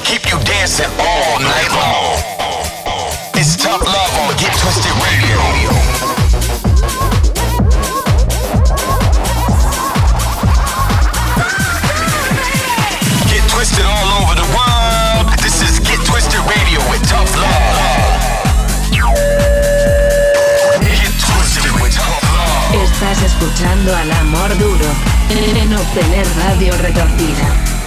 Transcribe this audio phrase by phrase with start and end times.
[0.00, 2.18] keep you dancing all night long.
[3.34, 5.38] It's tough love on Get Twisted Radio.
[13.30, 15.26] Get twisted all over the world.
[15.42, 18.38] This is Get Twisted Radio with Tough Love.
[20.82, 22.82] Get twisted with Tough Love.
[22.82, 24.90] Estás escuchando al amor duro
[25.30, 27.77] en obtener radio retorcida.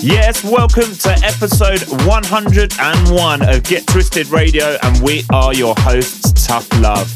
[0.00, 6.68] Yes, welcome to episode 101 of Get Twisted Radio, and we are your hosts, Tough
[6.80, 7.13] Love.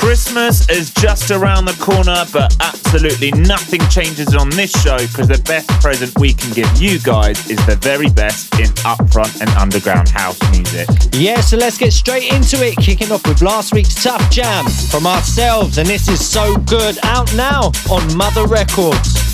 [0.00, 5.40] Christmas is just around the corner, but absolutely nothing changes on this show because the
[5.44, 10.08] best present we can give you guys is the very best in upfront and underground
[10.08, 10.88] house music.
[11.12, 12.78] Yeah, so let's get straight into it.
[12.78, 16.96] Kicking off with last week's Tough Jam from ourselves, and this is so good.
[17.02, 19.30] Out now on Mother Records.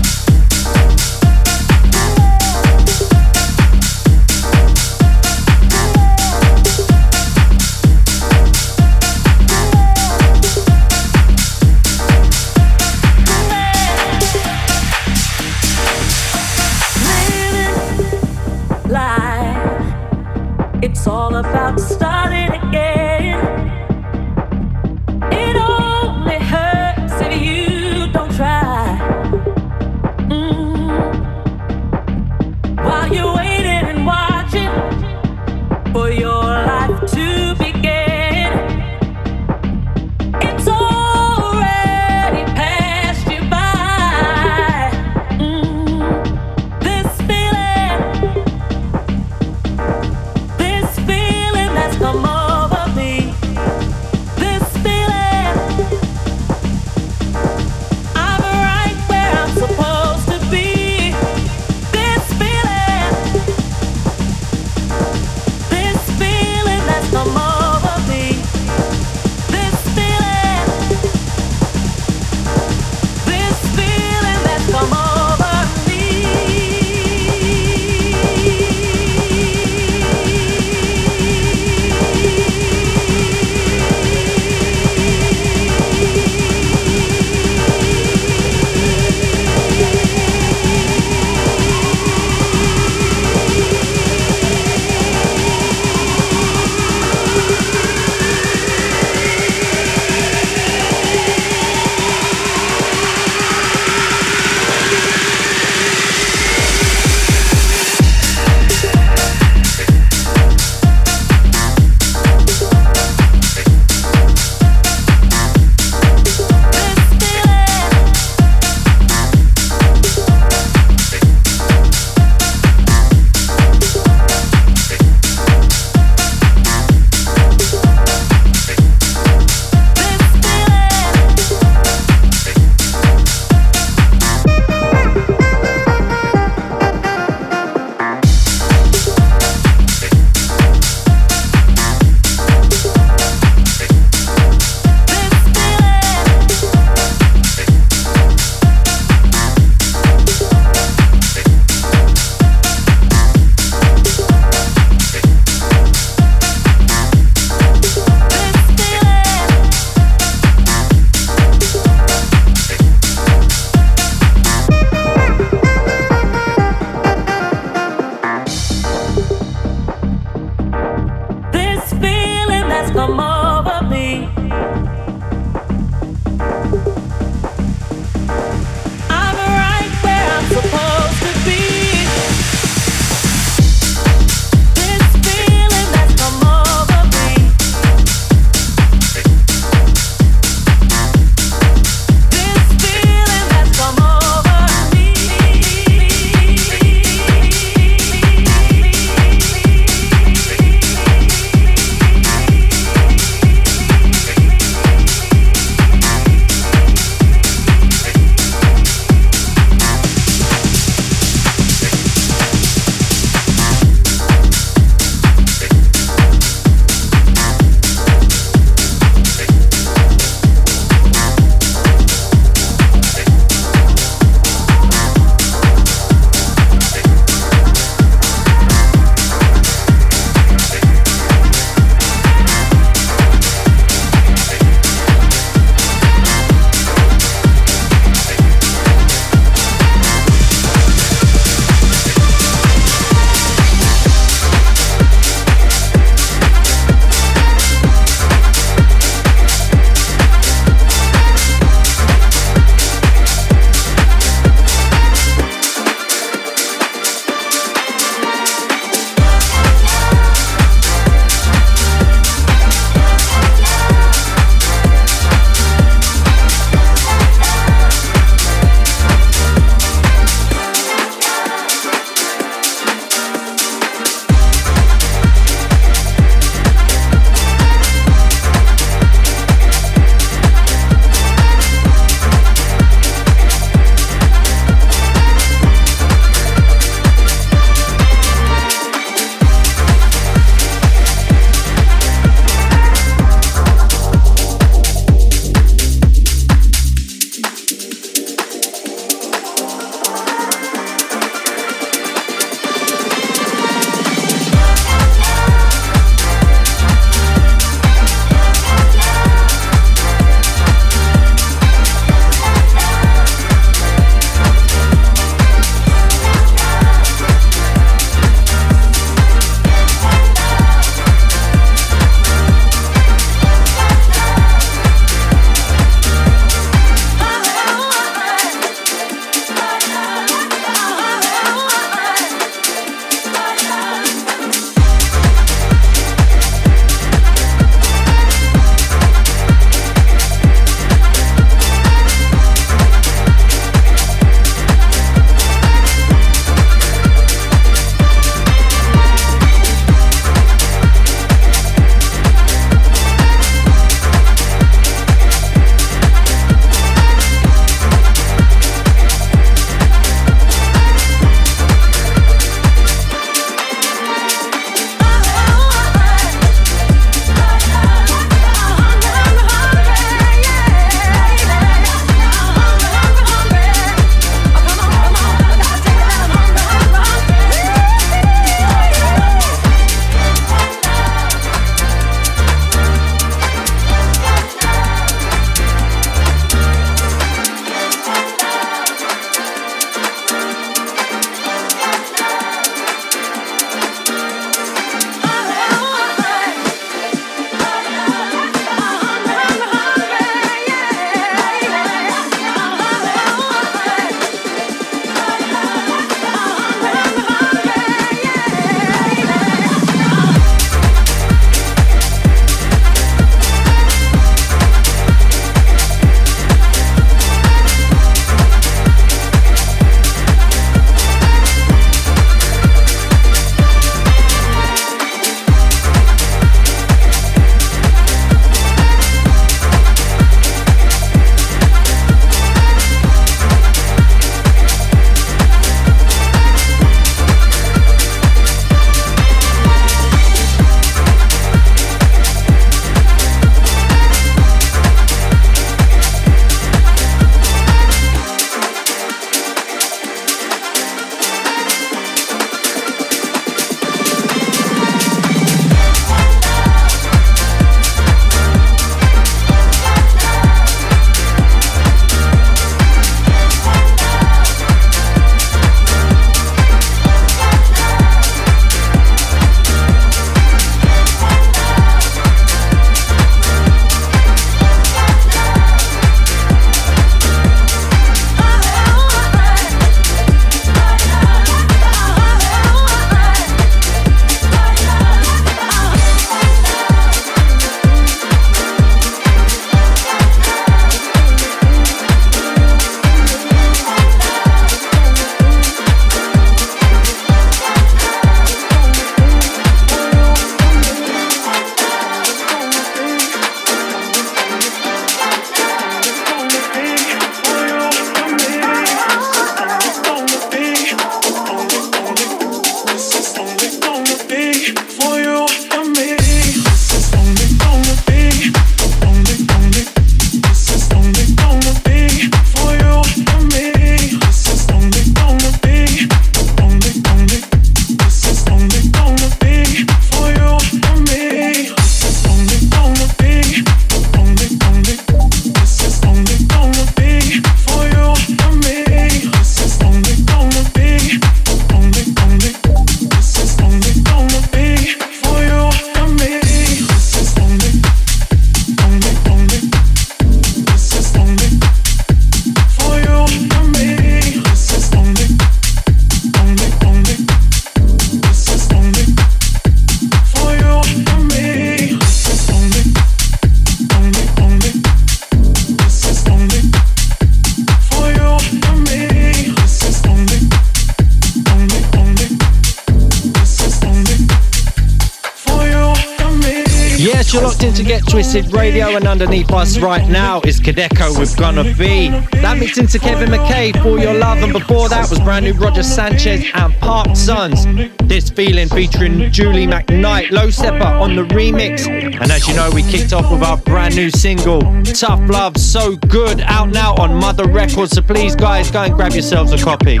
[578.34, 582.08] Twisted Radio, and underneath us right now is Kideko with Gonna Be.
[582.40, 585.84] That mixed into Kevin McKay for Your Love, and before that was brand new Roger
[585.84, 587.64] Sanchez and Park Sons.
[588.08, 591.86] This feeling featuring Julie McKnight, Lowsteppa on the remix.
[591.86, 595.94] And as you know, we kicked off with our brand new single, Tough Love, So
[595.94, 597.92] Good, out now on Mother Records.
[597.92, 600.00] So please, guys, go and grab yourselves a copy.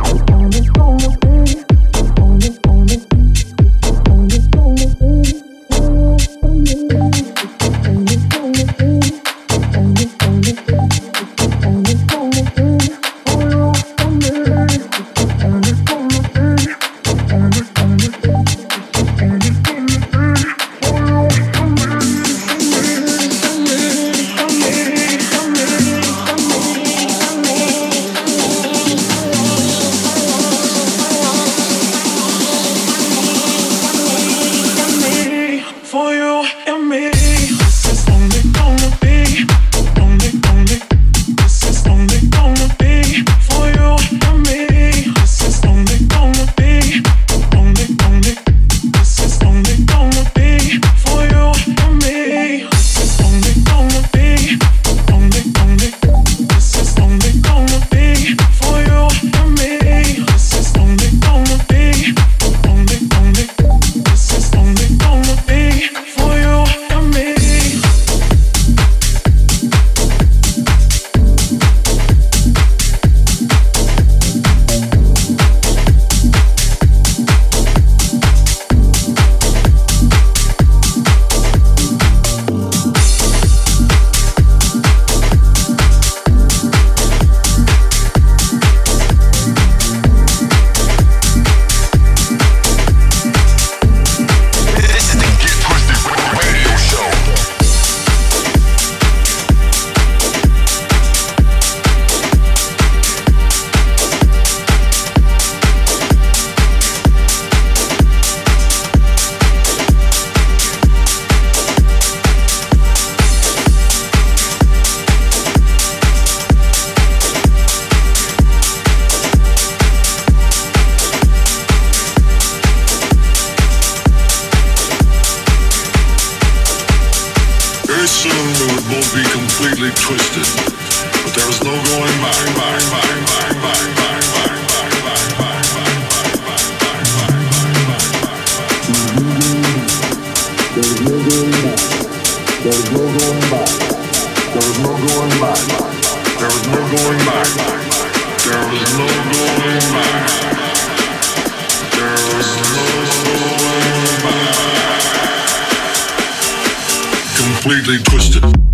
[157.64, 158.73] completely twisted.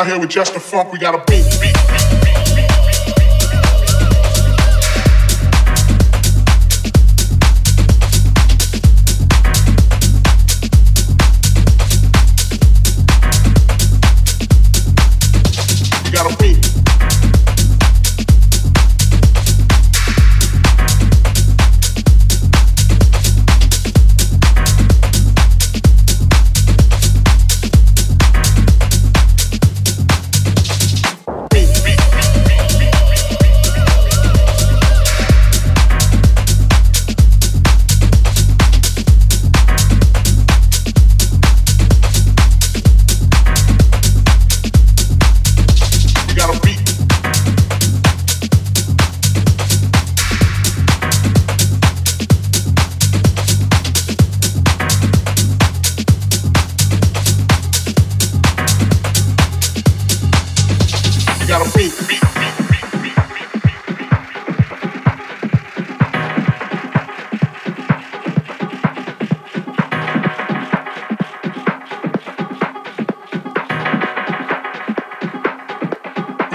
[0.00, 0.92] Out here with just the funk.
[0.92, 1.69] We got a beat.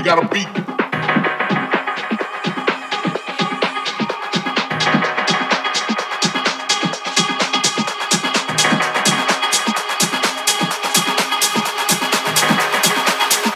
[0.05, 0.47] Beat.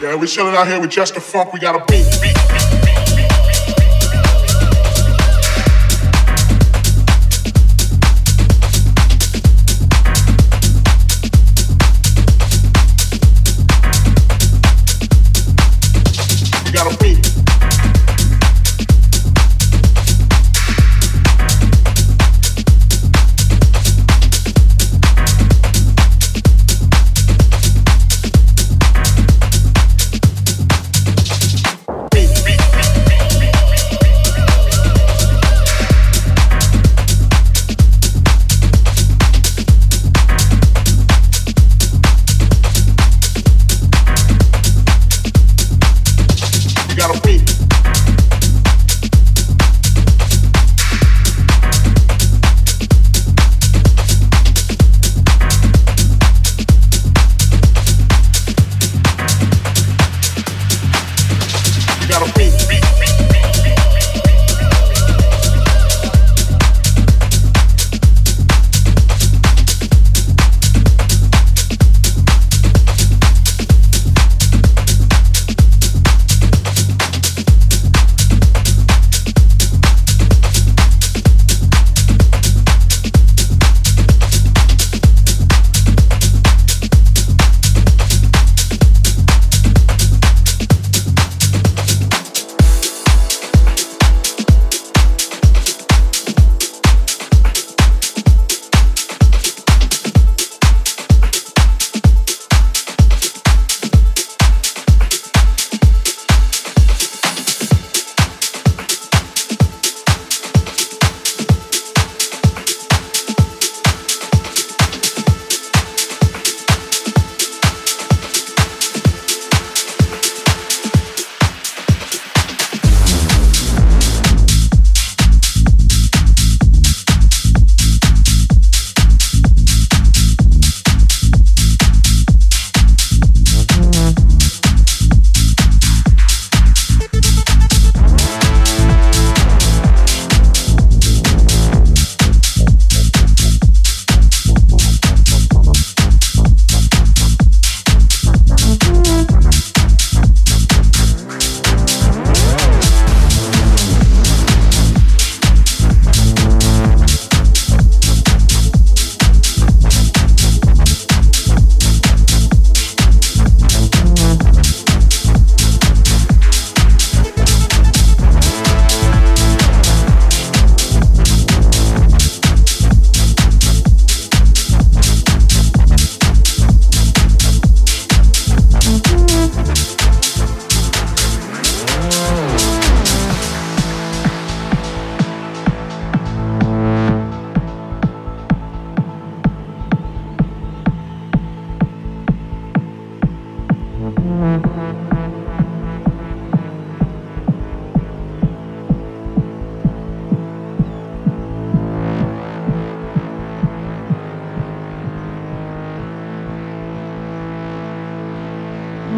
[0.02, 1.52] Yeah, we chilling out here with just the funk.
[1.52, 2.39] We got a beat, beat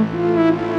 [0.02, 0.71] Música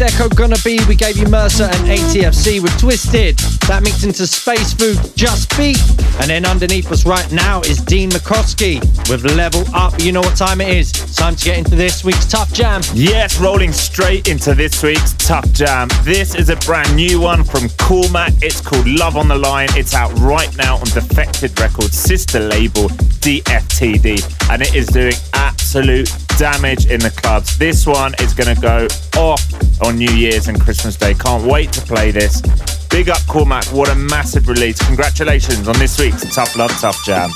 [0.00, 3.38] Echo gonna Be, we gave you Mercer and ATFC with Twisted.
[3.68, 5.80] That mixed into Space Food, Just Beat.
[6.20, 9.92] And then underneath us right now is Dean McCoskey with Level Up.
[10.00, 10.92] You know what time it is.
[11.16, 12.82] Time to get into this week's Tough Jam.
[12.94, 15.88] Yes, rolling straight into this week's Tough Jam.
[16.02, 18.32] This is a brand new one from Cormac.
[18.42, 19.68] It's called Love on the Line.
[19.72, 22.88] It's out right now on Defected Records, sister label
[23.20, 24.50] DFTD.
[24.50, 26.08] And it is doing absolute
[26.40, 27.58] damage in the clubs.
[27.58, 29.44] This one is going to go off
[29.82, 31.12] on New Year's and Christmas Day.
[31.12, 32.40] Can't wait to play this.
[32.88, 34.78] Big up Cormac, what a massive release.
[34.86, 37.28] Congratulations on this week's Tough Love Tough Jam.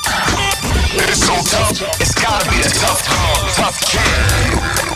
[0.96, 3.02] It's so tough, it's gotta be a tough
[3.54, 4.93] tough jam.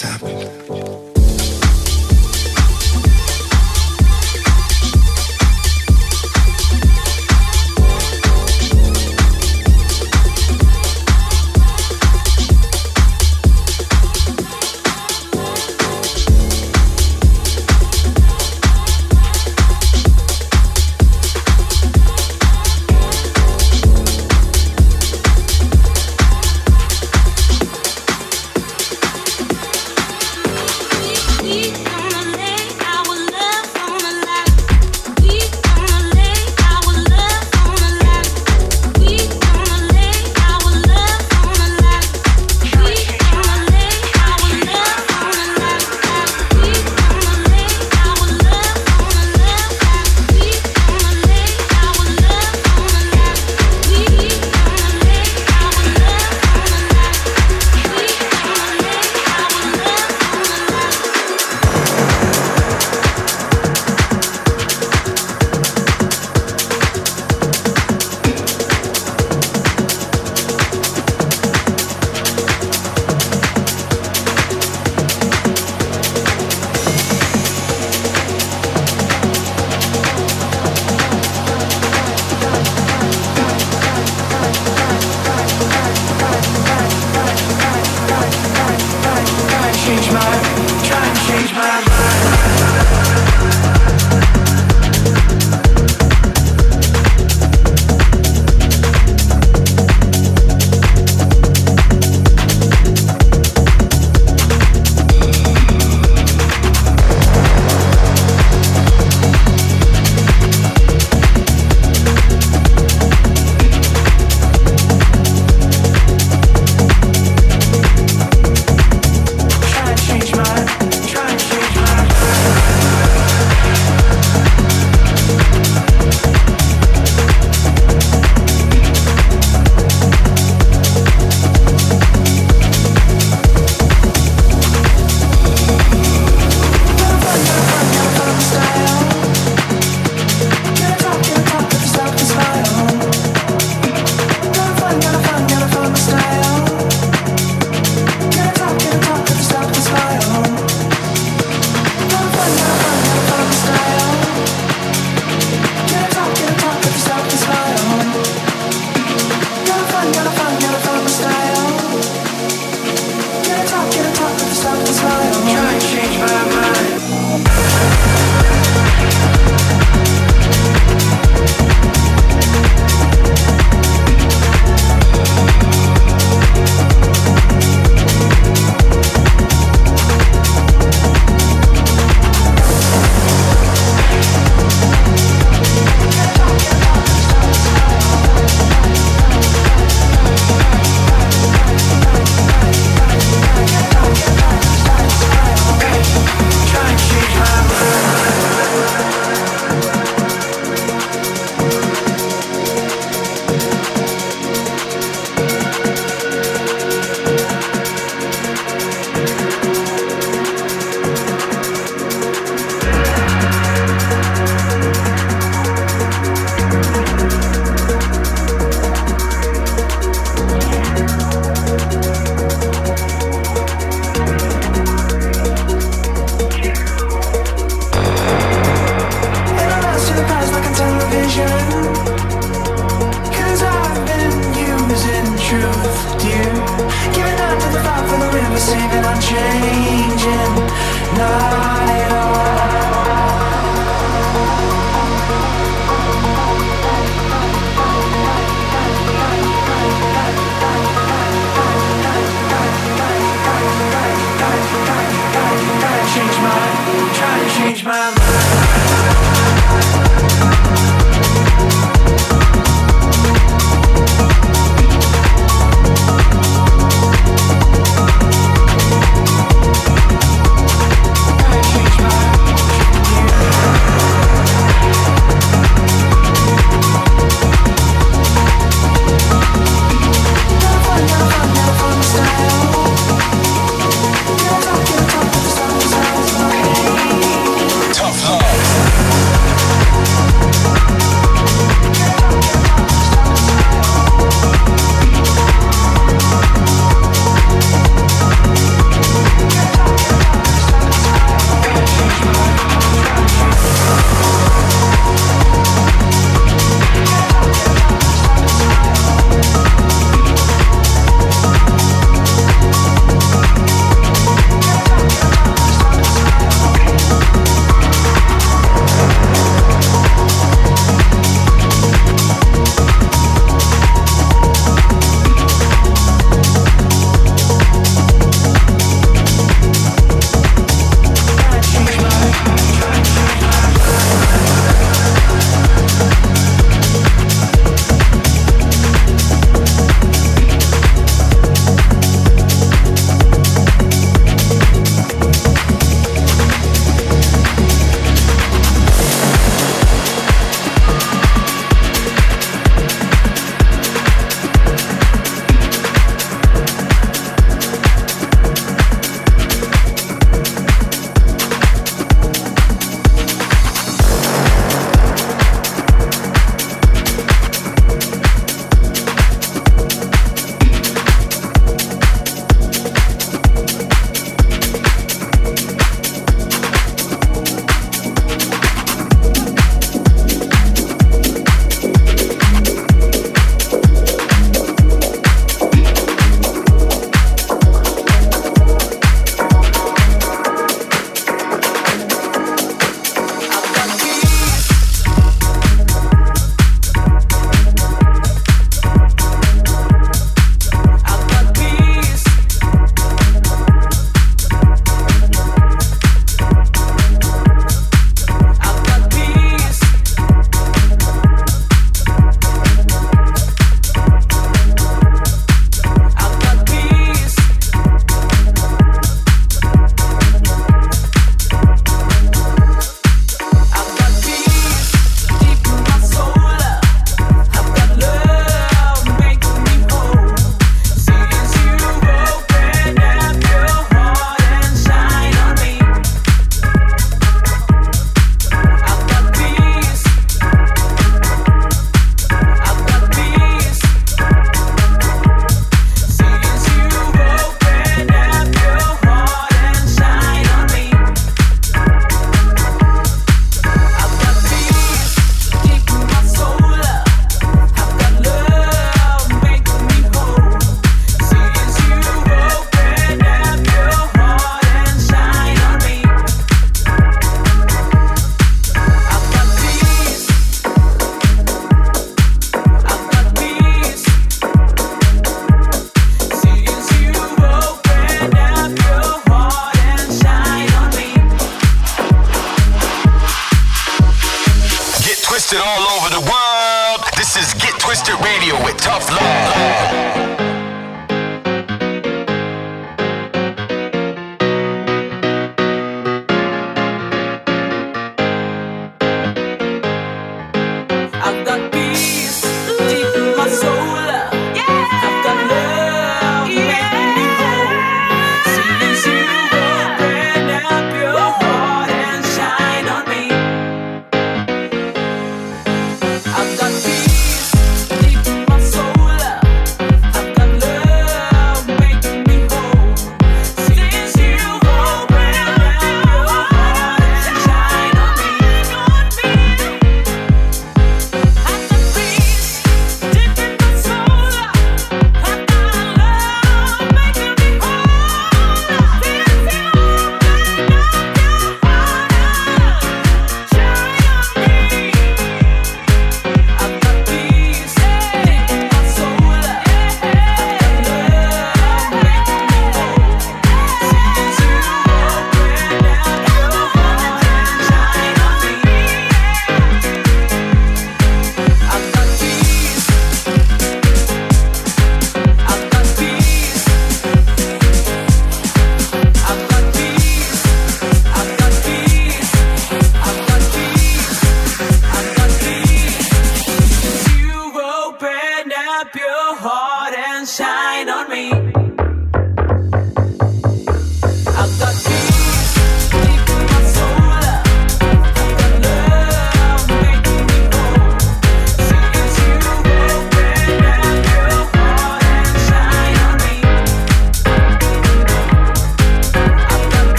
[0.00, 0.27] Just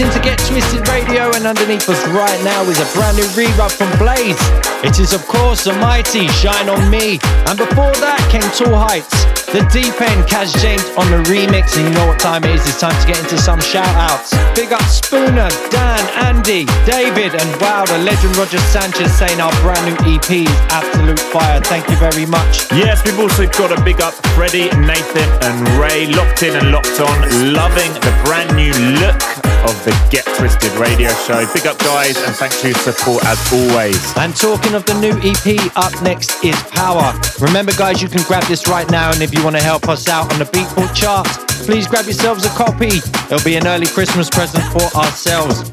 [0.00, 3.70] Locked into Get Twisted Radio, and underneath us right now is a brand new re-rub
[3.70, 4.38] from Blaze.
[4.80, 7.20] It is, of course, the mighty Shine on Me.
[7.44, 9.12] And before that came Tall Heights,
[9.52, 11.76] the deep end, Kaz James on the remix.
[11.76, 12.64] And you know what time it is?
[12.64, 14.32] It's time to get into some shout outs.
[14.56, 19.84] Big up Spooner, Dan, Andy, David, and wow, the legend Roger Sanchez saying our brand
[19.84, 21.60] new EP is absolute fire.
[21.60, 22.72] Thank you very much.
[22.72, 27.00] Yes, we've also got a big up Freddie, Nathan, and Ray locked in and locked
[27.00, 28.72] on, loving the brand new
[29.04, 31.44] look of the Get Twisted radio show.
[31.52, 34.16] Big up, guys, and thanks for your support as always.
[34.16, 37.12] And talking of the new EP, up next is Power.
[37.40, 40.08] Remember, guys, you can grab this right now, and if you want to help us
[40.08, 41.26] out on the Beatport chart,
[41.66, 42.98] please grab yourselves a copy.
[43.28, 45.70] It'll be an early Christmas present for ourselves.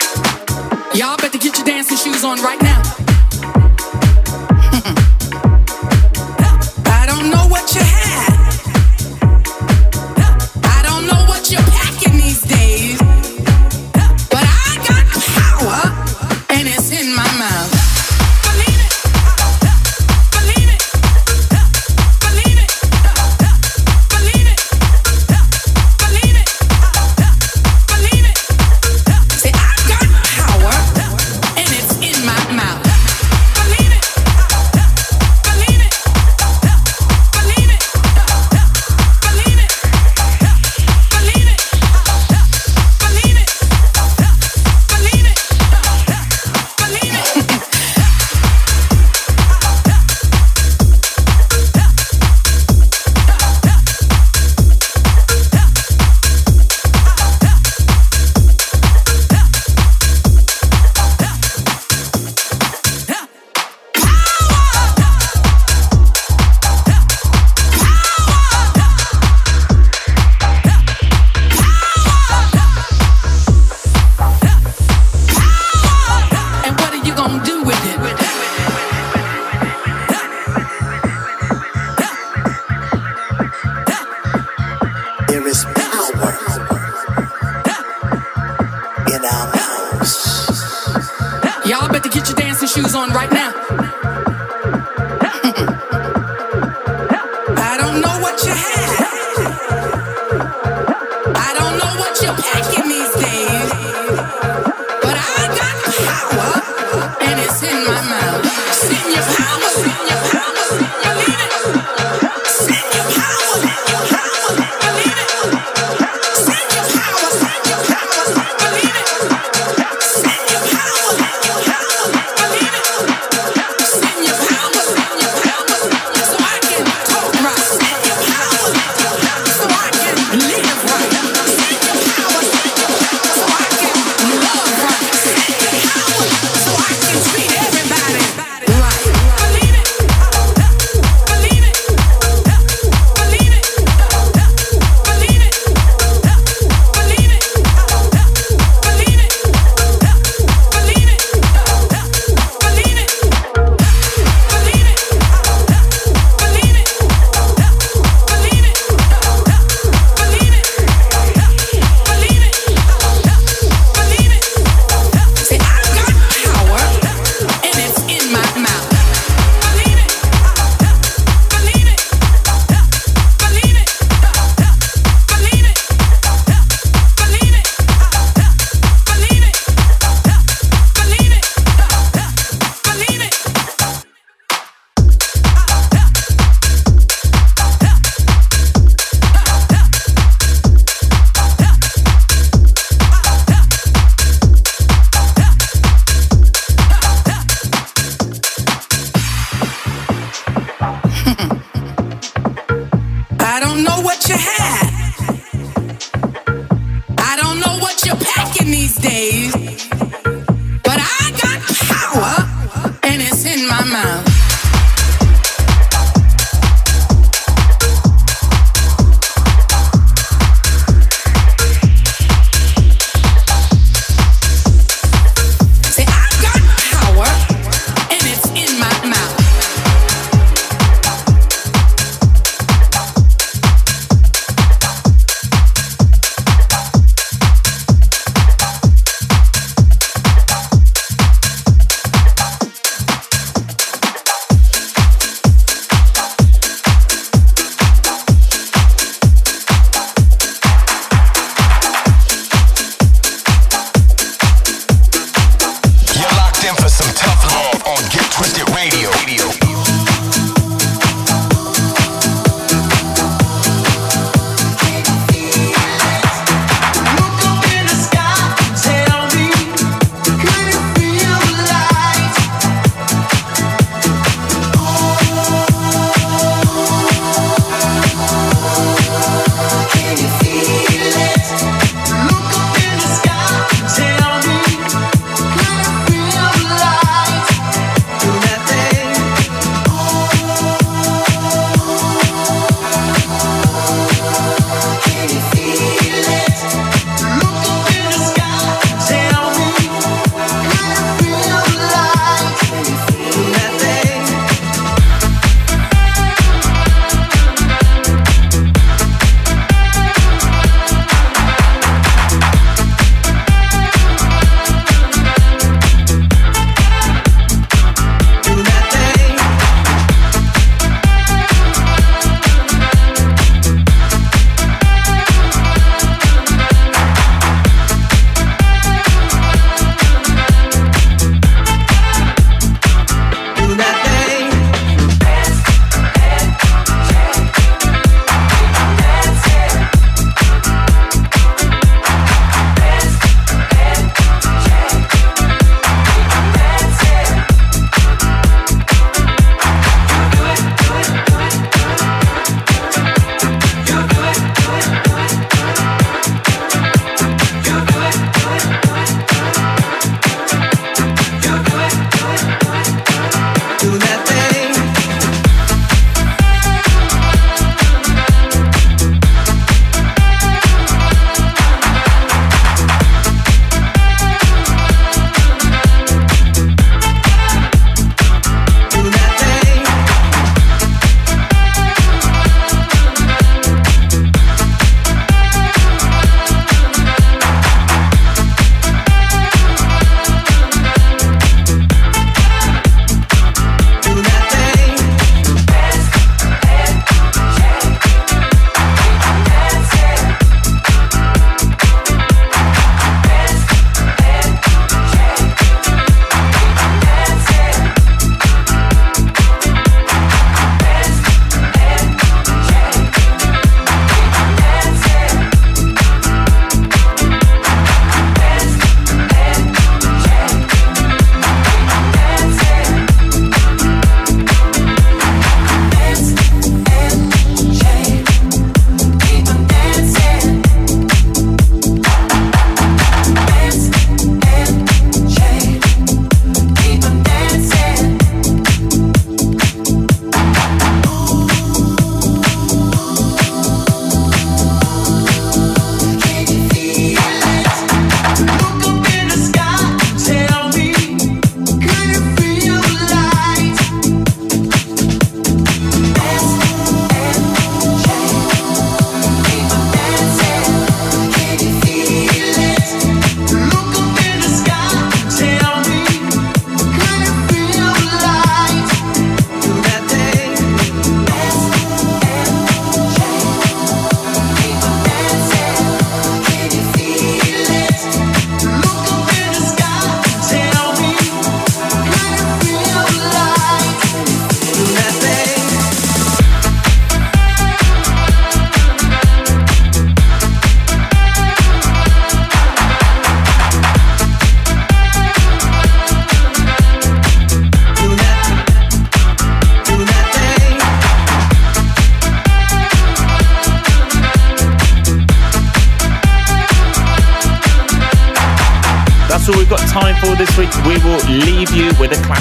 [0.93, 3.66] Y'all better get your dancing shoes on right now.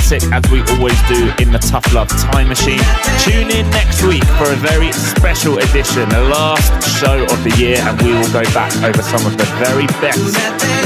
[0.06, 2.80] Classic as we always do in the Tough Love Time Machine.
[3.20, 7.78] Tune in next week for a very special edition, the last show of the year,
[7.80, 10.36] and we will go back over some of the very best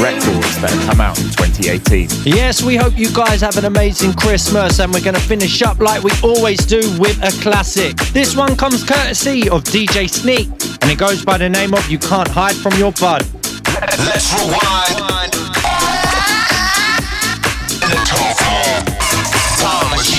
[0.01, 2.09] records that have come out in 2018.
[2.25, 5.81] Yes, we hope you guys have an amazing Christmas and we're going to finish up
[5.81, 7.97] like we always do with a classic.
[8.13, 10.49] This one comes courtesy of DJ Sneak
[10.81, 13.27] and it goes by the name of You Can't Hide From Your Bud.
[14.09, 15.35] Let's rewind.
[17.83, 18.90] In the Tough
[19.61, 20.10] Time